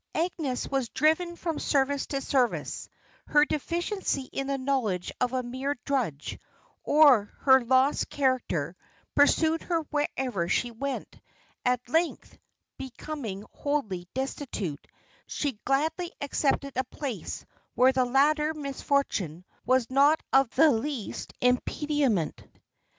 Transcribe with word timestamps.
Agnes 0.15 0.67
was 0.67 0.89
driven 0.89 1.35
from 1.35 1.59
service 1.59 2.07
to 2.07 2.21
service 2.21 2.89
her 3.27 3.45
deficiency 3.45 4.23
in 4.33 4.47
the 4.47 4.57
knowledge 4.57 5.11
of 5.21 5.31
a 5.31 5.43
mere 5.43 5.75
drudge, 5.85 6.39
or 6.83 7.25
her 7.41 7.63
lost 7.63 8.09
character, 8.09 8.75
pursued 9.13 9.61
her 9.61 9.81
wherever 9.91 10.49
she 10.49 10.71
went 10.71 11.21
at 11.63 11.87
length, 11.87 12.35
becoming 12.79 13.45
wholly 13.53 14.07
destitute, 14.15 14.87
she 15.27 15.59
gladly 15.65 16.11
accepted 16.19 16.75
a 16.75 16.83
place 16.85 17.45
where 17.75 17.91
the 17.91 18.03
latter 18.03 18.55
misfortune 18.55 19.45
was 19.67 19.87
not 19.91 20.19
of 20.33 20.49
the 20.55 20.71
least 20.71 21.31
impediment. 21.41 22.43